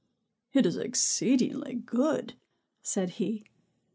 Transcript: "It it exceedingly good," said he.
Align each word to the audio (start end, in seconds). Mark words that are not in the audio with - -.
"It 0.51 0.65
it 0.65 0.77
exceedingly 0.77 1.75
good," 1.75 2.33
said 2.81 3.11
he. 3.21 3.43